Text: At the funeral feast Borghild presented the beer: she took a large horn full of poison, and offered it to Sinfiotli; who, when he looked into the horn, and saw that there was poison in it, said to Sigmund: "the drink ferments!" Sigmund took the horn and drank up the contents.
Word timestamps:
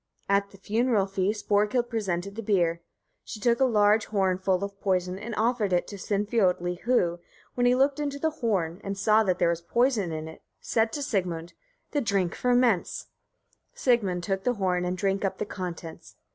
At 0.27 0.49
the 0.49 0.57
funeral 0.57 1.05
feast 1.05 1.47
Borghild 1.47 1.87
presented 1.87 2.33
the 2.35 2.41
beer: 2.41 2.81
she 3.23 3.39
took 3.39 3.59
a 3.59 3.65
large 3.65 4.07
horn 4.07 4.39
full 4.39 4.63
of 4.63 4.81
poison, 4.81 5.19
and 5.19 5.35
offered 5.35 5.71
it 5.71 5.85
to 5.89 5.95
Sinfiotli; 5.97 6.79
who, 6.85 7.19
when 7.53 7.67
he 7.67 7.75
looked 7.75 7.99
into 7.99 8.17
the 8.17 8.31
horn, 8.31 8.81
and 8.83 8.97
saw 8.97 9.21
that 9.21 9.37
there 9.37 9.49
was 9.49 9.61
poison 9.61 10.11
in 10.11 10.27
it, 10.27 10.41
said 10.59 10.91
to 10.93 11.03
Sigmund: 11.03 11.53
"the 11.91 12.01
drink 12.01 12.33
ferments!" 12.33 13.09
Sigmund 13.75 14.23
took 14.23 14.43
the 14.43 14.53
horn 14.53 14.85
and 14.85 14.97
drank 14.97 15.23
up 15.23 15.37
the 15.37 15.45
contents. 15.45 16.15